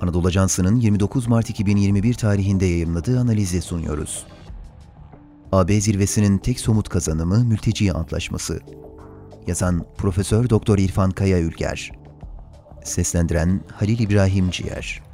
Anadolu 0.00 0.26
Ajansı'nın 0.26 0.76
29 0.76 1.28
Mart 1.28 1.50
2021 1.50 2.14
tarihinde 2.14 2.66
yayımladığı 2.66 3.20
analizi 3.20 3.62
sunuyoruz. 3.62 4.26
AB 5.52 5.80
zirvesinin 5.80 6.38
tek 6.38 6.60
somut 6.60 6.88
kazanımı 6.88 7.44
mülteci 7.44 7.92
antlaşması. 7.92 8.60
Yazan 9.46 9.84
Profesör 9.98 10.50
Doktor 10.50 10.78
İrfan 10.78 11.10
Kaya 11.10 11.40
Ülger. 11.40 11.92
Seslendiren 12.84 13.60
Halil 13.72 13.98
İbrahim 13.98 14.50
Ciğer. 14.50 15.09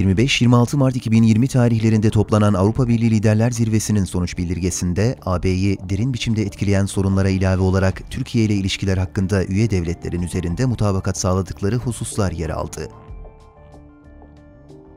25-26 0.00 0.76
Mart 0.76 0.96
2020 0.96 1.48
tarihlerinde 1.48 2.10
toplanan 2.10 2.54
Avrupa 2.54 2.88
Birliği 2.88 3.10
Liderler 3.10 3.50
Zirvesi'nin 3.50 4.04
sonuç 4.04 4.38
bildirgesinde 4.38 5.16
AB'yi 5.26 5.78
derin 5.88 6.14
biçimde 6.14 6.42
etkileyen 6.42 6.86
sorunlara 6.86 7.28
ilave 7.28 7.62
olarak 7.62 8.10
Türkiye 8.10 8.44
ile 8.44 8.54
ilişkiler 8.54 8.98
hakkında 8.98 9.44
üye 9.44 9.70
devletlerin 9.70 10.22
üzerinde 10.22 10.64
mutabakat 10.64 11.18
sağladıkları 11.18 11.76
hususlar 11.76 12.32
yer 12.32 12.50
aldı. 12.50 12.88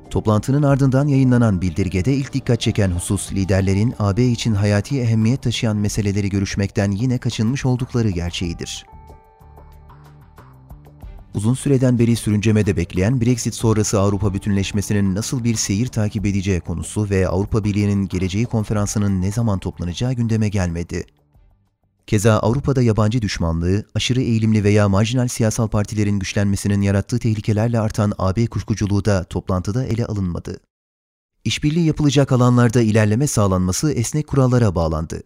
Toplantının 0.09 0.63
ardından 0.63 1.07
yayınlanan 1.07 1.61
bildirgede 1.61 2.13
ilk 2.13 2.33
dikkat 2.33 2.61
çeken 2.61 2.91
husus 2.91 3.33
liderlerin 3.33 3.93
AB 3.99 4.25
için 4.25 4.53
hayati 4.53 5.01
ehemmiyet 5.01 5.41
taşıyan 5.41 5.77
meseleleri 5.77 6.29
görüşmekten 6.29 6.91
yine 6.91 7.17
kaçınmış 7.17 7.65
oldukları 7.65 8.09
gerçeğidir. 8.09 8.85
Uzun 11.33 11.53
süreden 11.53 11.99
beri 11.99 12.15
sürüncemede 12.15 12.77
bekleyen 12.77 13.21
Brexit 13.21 13.55
sonrası 13.55 13.99
Avrupa 13.99 14.33
bütünleşmesinin 14.33 15.15
nasıl 15.15 15.43
bir 15.43 15.55
seyir 15.55 15.87
takip 15.87 16.25
edeceği 16.25 16.59
konusu 16.59 17.09
ve 17.09 17.27
Avrupa 17.27 17.63
Birliği'nin 17.63 18.07
geleceği 18.07 18.45
konferansının 18.45 19.21
ne 19.21 19.31
zaman 19.31 19.59
toplanacağı 19.59 20.13
gündeme 20.13 20.49
gelmedi. 20.49 21.05
Keza 22.07 22.39
Avrupa'da 22.39 22.81
yabancı 22.81 23.21
düşmanlığı, 23.21 23.85
aşırı 23.95 24.21
eğilimli 24.21 24.63
veya 24.63 24.89
marjinal 24.89 25.27
siyasal 25.27 25.67
partilerin 25.67 26.19
güçlenmesinin 26.19 26.81
yarattığı 26.81 27.19
tehlikelerle 27.19 27.79
artan 27.79 28.13
AB 28.17 28.47
kuşkuculuğu 28.47 29.05
da 29.05 29.23
toplantıda 29.23 29.85
ele 29.85 30.05
alınmadı. 30.05 30.59
İşbirliği 31.45 31.85
yapılacak 31.85 32.31
alanlarda 32.31 32.81
ilerleme 32.81 33.27
sağlanması 33.27 33.91
esnek 33.91 34.27
kurallara 34.27 34.75
bağlandı. 34.75 35.23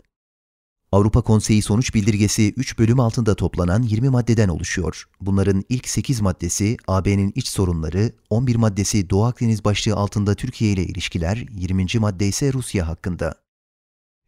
Avrupa 0.91 1.21
Konseyi 1.21 1.61
sonuç 1.61 1.93
bildirgesi 1.95 2.53
3 2.53 2.79
bölüm 2.79 2.99
altında 2.99 3.35
toplanan 3.35 3.83
20 3.83 4.09
maddeden 4.09 4.49
oluşuyor. 4.49 5.07
Bunların 5.21 5.63
ilk 5.69 5.89
8 5.89 6.21
maddesi 6.21 6.77
AB'nin 6.87 7.31
iç 7.35 7.47
sorunları, 7.47 8.11
11 8.29 8.55
maddesi 8.55 9.09
Doğu 9.09 9.23
Akdeniz 9.25 9.65
başlığı 9.65 9.95
altında 9.95 10.35
Türkiye 10.35 10.71
ile 10.71 10.83
ilişkiler, 10.83 11.45
20. 11.51 11.85
madde 11.99 12.27
ise 12.27 12.53
Rusya 12.53 12.87
hakkında. 12.87 13.35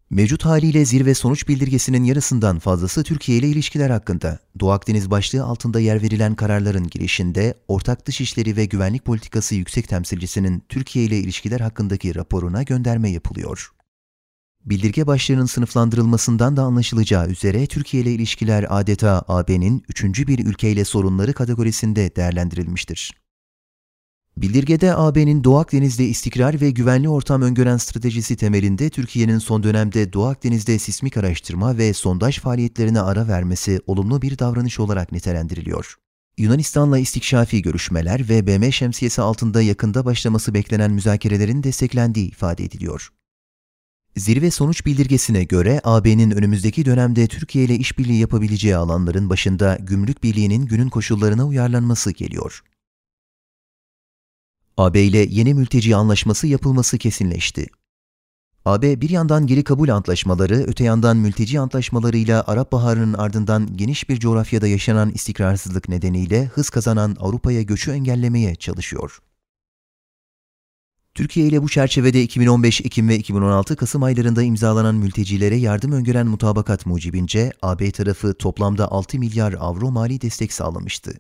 Mevcut 0.09 0.45
haliyle 0.45 0.85
zirve 0.85 1.13
sonuç 1.13 1.47
bildirgesinin 1.47 2.03
yarısından 2.03 2.59
fazlası 2.59 3.03
Türkiye 3.03 3.37
ile 3.37 3.47
ilişkiler 3.47 3.89
hakkında. 3.89 4.39
Doğu 4.59 4.71
Akdeniz 4.71 5.11
başlığı 5.11 5.43
altında 5.43 5.79
yer 5.79 6.01
verilen 6.01 6.35
kararların 6.35 6.87
girişinde 6.87 7.53
Ortak 7.67 8.05
Dışişleri 8.05 8.57
ve 8.57 8.65
Güvenlik 8.65 9.05
Politikası 9.05 9.55
Yüksek 9.55 9.87
Temsilcisinin 9.87 10.63
Türkiye 10.69 11.05
ile 11.05 11.17
ilişkiler 11.19 11.59
hakkındaki 11.59 12.15
raporuna 12.15 12.63
gönderme 12.63 13.09
yapılıyor. 13.09 13.71
Bildirge 14.65 15.07
başlığının 15.07 15.45
sınıflandırılmasından 15.45 16.57
da 16.57 16.63
anlaşılacağı 16.63 17.27
üzere 17.27 17.67
Türkiye 17.67 18.03
ile 18.03 18.13
ilişkiler 18.13 18.65
adeta 18.69 19.23
AB'nin 19.27 19.83
üçüncü 19.89 20.27
bir 20.27 20.45
ülkeyle 20.45 20.85
sorunları 20.85 21.33
kategorisinde 21.33 22.15
değerlendirilmiştir. 22.15 23.13
Bildirgede 24.37 24.95
AB'nin 24.95 25.43
Doğu 25.43 25.57
Akdeniz'de 25.57 26.05
istikrar 26.05 26.61
ve 26.61 26.71
güvenli 26.71 27.09
ortam 27.09 27.41
öngören 27.41 27.77
stratejisi 27.77 28.35
temelinde 28.35 28.89
Türkiye'nin 28.89 29.37
son 29.37 29.63
dönemde 29.63 30.13
Doğu 30.13 30.25
Akdeniz'de 30.25 30.79
sismik 30.79 31.17
araştırma 31.17 31.77
ve 31.77 31.93
sondaj 31.93 32.39
faaliyetlerine 32.39 33.01
ara 33.01 33.27
vermesi 33.27 33.79
olumlu 33.87 34.21
bir 34.21 34.39
davranış 34.39 34.79
olarak 34.79 35.11
nitelendiriliyor. 35.11 35.95
Yunanistan'la 36.37 36.99
istikşafi 36.99 37.61
görüşmeler 37.61 38.29
ve 38.29 38.47
BM 38.47 38.71
şemsiyesi 38.71 39.21
altında 39.21 39.61
yakında 39.61 40.05
başlaması 40.05 40.53
beklenen 40.53 40.91
müzakerelerin 40.91 41.63
desteklendiği 41.63 42.27
ifade 42.27 42.63
ediliyor. 42.63 43.09
Zirve 44.17 44.51
sonuç 44.51 44.85
bildirgesine 44.85 45.43
göre 45.43 45.81
AB'nin 45.83 46.31
önümüzdeki 46.31 46.85
dönemde 46.85 47.27
Türkiye 47.27 47.65
ile 47.65 47.75
işbirliği 47.75 48.19
yapabileceği 48.19 48.75
alanların 48.75 49.29
başında 49.29 49.77
gümrük 49.81 50.23
birliğinin 50.23 50.65
günün 50.65 50.89
koşullarına 50.89 51.47
uyarlanması 51.47 52.11
geliyor. 52.11 52.63
AB 54.77 55.01
ile 55.01 55.17
yeni 55.17 55.53
mülteci 55.53 55.95
anlaşması 55.95 56.47
yapılması 56.47 56.97
kesinleşti. 56.97 57.67
AB 58.65 59.01
bir 59.01 59.09
yandan 59.09 59.47
geri 59.47 59.63
kabul 59.63 59.89
antlaşmaları, 59.89 60.55
öte 60.55 60.83
yandan 60.83 61.17
mülteci 61.17 61.59
antlaşmalarıyla 61.59 62.43
Arap 62.47 62.71
Baharı'nın 62.71 63.13
ardından 63.13 63.77
geniş 63.77 64.09
bir 64.09 64.19
coğrafyada 64.19 64.67
yaşanan 64.67 65.11
istikrarsızlık 65.11 65.89
nedeniyle 65.89 66.45
hız 66.45 66.69
kazanan 66.69 67.15
Avrupa'ya 67.19 67.61
göçü 67.61 67.91
engellemeye 67.91 68.55
çalışıyor. 68.55 69.19
Türkiye 71.19 71.47
ile 71.47 71.63
bu 71.63 71.69
çerçevede 71.69 72.23
2015 72.23 72.81
Ekim 72.81 73.09
ve 73.09 73.15
2016 73.15 73.75
Kasım 73.75 74.03
aylarında 74.03 74.43
imzalanan 74.43 74.95
mültecilere 74.95 75.55
yardım 75.55 75.91
öngören 75.91 76.27
mutabakat 76.27 76.85
mucibince 76.85 77.51
AB 77.61 77.91
tarafı 77.91 78.33
toplamda 78.33 78.91
6 78.91 79.19
milyar 79.19 79.55
avro 79.59 79.91
mali 79.91 80.21
destek 80.21 80.53
sağlamıştı. 80.53 81.13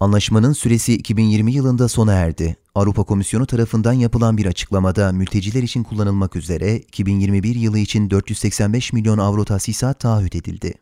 Anlaşmanın 0.00 0.52
süresi 0.52 0.94
2020 0.94 1.52
yılında 1.52 1.88
sona 1.88 2.12
erdi. 2.12 2.56
Avrupa 2.74 3.04
Komisyonu 3.04 3.46
tarafından 3.46 3.92
yapılan 3.92 4.36
bir 4.36 4.46
açıklamada 4.46 5.12
mülteciler 5.12 5.62
için 5.62 5.82
kullanılmak 5.82 6.36
üzere 6.36 6.76
2021 6.76 7.54
yılı 7.54 7.78
için 7.78 8.10
485 8.10 8.92
milyon 8.92 9.18
avro 9.18 9.44
tahsisat 9.44 10.00
taahhüt 10.00 10.34
edildi. 10.34 10.74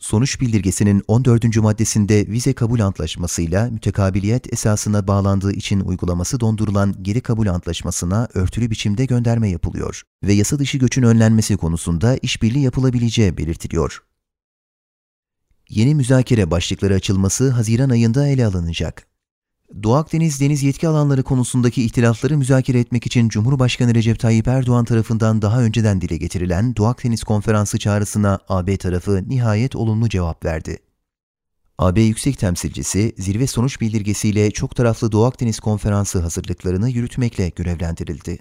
Sonuç 0.00 0.40
bildirgesinin 0.40 1.02
14. 1.08 1.56
maddesinde 1.56 2.26
vize 2.28 2.52
kabul 2.52 2.80
antlaşmasıyla 2.80 3.70
mütekabiliyet 3.70 4.52
esasına 4.52 5.06
bağlandığı 5.06 5.52
için 5.52 5.80
uygulaması 5.80 6.40
dondurulan 6.40 6.94
geri 7.02 7.20
kabul 7.20 7.46
antlaşmasına 7.46 8.28
örtülü 8.34 8.70
biçimde 8.70 9.04
gönderme 9.04 9.50
yapılıyor 9.50 10.02
ve 10.22 10.32
yasa 10.32 10.58
dışı 10.58 10.78
göçün 10.78 11.02
önlenmesi 11.02 11.56
konusunda 11.56 12.16
işbirliği 12.16 12.62
yapılabileceği 12.62 13.36
belirtiliyor. 13.36 14.02
Yeni 15.68 15.94
müzakere 15.94 16.50
başlıkları 16.50 16.94
açılması 16.94 17.50
Haziran 17.50 17.90
ayında 17.90 18.28
ele 18.28 18.46
alınacak. 18.46 19.09
Doğu 19.82 19.94
Akdeniz 19.94 20.40
deniz 20.40 20.62
yetki 20.62 20.88
alanları 20.88 21.22
konusundaki 21.22 21.84
ihtilafları 21.84 22.38
müzakere 22.38 22.80
etmek 22.80 23.06
için 23.06 23.28
Cumhurbaşkanı 23.28 23.94
Recep 23.94 24.18
Tayyip 24.18 24.48
Erdoğan 24.48 24.84
tarafından 24.84 25.42
daha 25.42 25.62
önceden 25.62 26.00
dile 26.00 26.16
getirilen 26.16 26.76
Doğu 26.76 26.86
Akdeniz 26.86 27.24
Konferansı 27.24 27.78
çağrısına 27.78 28.38
AB 28.48 28.76
tarafı 28.76 29.24
nihayet 29.28 29.76
olumlu 29.76 30.08
cevap 30.08 30.44
verdi. 30.44 30.78
AB 31.78 32.00
Yüksek 32.00 32.38
Temsilcisi, 32.38 33.14
zirve 33.18 33.46
sonuç 33.46 33.80
bildirgesiyle 33.80 34.50
çok 34.50 34.76
taraflı 34.76 35.12
Doğu 35.12 35.24
Akdeniz 35.24 35.60
Konferansı 35.60 36.20
hazırlıklarını 36.20 36.90
yürütmekle 36.90 37.48
görevlendirildi. 37.48 38.38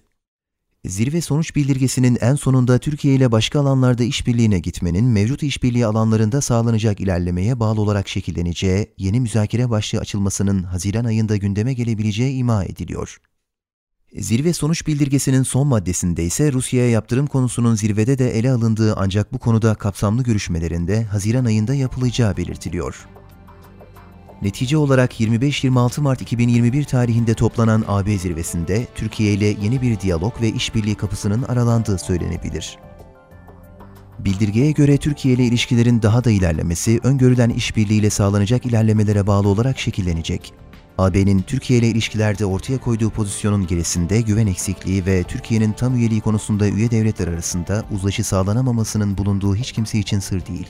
Zirve 0.86 1.22
sonuç 1.22 1.56
bildirgesinin 1.56 2.18
en 2.22 2.36
sonunda 2.36 2.78
Türkiye 2.78 3.16
ile 3.16 3.32
başka 3.32 3.60
alanlarda 3.60 4.04
işbirliğine 4.04 4.60
gitmenin 4.60 5.06
mevcut 5.06 5.44
işbirliği 5.44 5.86
alanlarında 5.86 6.42
sağlanacak 6.42 7.00
ilerlemeye 7.00 7.60
bağlı 7.60 7.82
olarak 7.82 8.08
şekilleneceği 8.08 8.94
yeni 8.98 9.20
müzakere 9.20 9.70
başlığı 9.70 10.00
açılmasının 10.00 10.64
Haziran 10.64 11.06
ayında 11.06 11.38
gündeme 11.38 11.74
gelebileceği 11.74 12.38
ima 12.38 12.64
ediliyor. 12.64 13.18
Zirve 14.16 14.54
sonuç 14.54 14.88
bildirgesinin 14.88 15.44
son 15.44 15.68
maddesinde 15.68 16.24
ise 16.24 16.52
Rusya'ya 16.54 16.90
yaptırım 16.90 17.28
konusunun 17.28 17.76
zirvede 17.76 18.18
de 18.18 18.38
ele 18.40 18.52
alındığı 18.52 18.96
ancak 18.96 19.34
bu 19.34 19.40
konuda 19.40 19.76
kapsamlı 19.76 20.24
görüşmelerinde 20.24 21.04
Haziran 21.04 21.46
ayında 21.46 21.74
yapılacağı 21.74 22.38
belirtiliyor. 22.38 23.08
Netice 24.42 24.78
olarak 24.78 25.20
25-26 25.20 26.02
Mart 26.02 26.22
2021 26.22 26.84
tarihinde 26.84 27.34
toplanan 27.34 27.84
AB 27.88 28.18
zirvesinde 28.18 28.88
Türkiye 28.96 29.34
ile 29.34 29.46
yeni 29.46 29.82
bir 29.82 30.00
diyalog 30.00 30.42
ve 30.42 30.50
işbirliği 30.50 30.96
kapısının 30.96 31.44
aralandığı 31.44 31.98
söylenebilir. 31.98 32.78
Bildirgeye 34.20 34.72
göre 34.72 34.98
Türkiye 34.98 35.36
ile 35.36 35.44
ilişkilerin 35.44 36.02
daha 36.02 36.24
da 36.24 36.32
ilerlemesi 36.32 37.00
öngörülen 37.04 37.50
işbirliğiyle 37.50 38.10
sağlanacak 38.10 38.66
ilerlemelere 38.66 39.28
bağlı 39.28 39.48
olarak 39.48 39.80
şekillenecek. 39.80 40.54
AB'nin 40.98 41.42
Türkiye 41.42 41.80
ile 41.80 41.88
ilişkilerde 41.88 42.46
ortaya 42.46 42.78
koyduğu 42.78 43.10
pozisyonun 43.10 43.68
gerisinde 43.68 44.22
güven 44.22 44.48
eksikliği 44.48 45.06
ve 45.06 45.24
Türkiye'nin 45.24 45.72
tam 45.72 45.96
üyeliği 45.96 46.22
konusunda 46.22 46.68
üye 46.68 46.92
devletler 46.92 47.28
arasında 47.28 47.84
uzlaşı 47.92 48.24
sağlanamamasının 48.24 49.18
bulunduğu 49.18 49.56
hiç 49.56 49.72
kimse 49.72 50.00
için 50.00 50.20
sır 50.20 50.46
değil. 50.46 50.68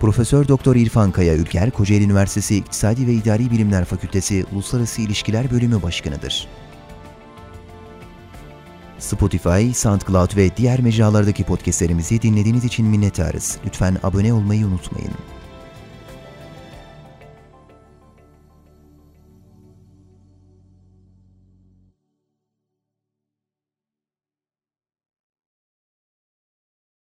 Profesör 0.00 0.48
Doktor 0.48 0.76
İrfan 0.76 1.12
Kaya 1.12 1.34
Ülker, 1.34 1.70
Kocaeli 1.70 2.04
Üniversitesi 2.04 2.56
İktisadi 2.56 3.06
ve 3.06 3.12
İdari 3.12 3.50
Bilimler 3.50 3.84
Fakültesi 3.84 4.44
Uluslararası 4.52 5.02
İlişkiler 5.02 5.50
Bölümü 5.50 5.82
Başkanıdır. 5.82 6.48
Spotify, 8.98 9.72
SoundCloud 9.74 10.36
ve 10.36 10.56
diğer 10.56 10.80
mecralardaki 10.80 11.44
podcastlerimizi 11.44 12.22
dinlediğiniz 12.22 12.64
için 12.64 12.86
minnettarız. 12.86 13.58
Lütfen 13.66 13.96
abone 14.02 14.32
olmayı 14.32 14.66
unutmayın. 14.66 15.12